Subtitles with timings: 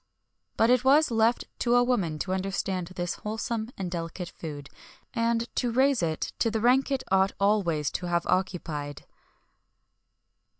[0.57, 4.67] But it was left to a woman to understand this wholesome and delicate food,
[5.13, 9.05] and to raise it to the rank it ought always to have occupied.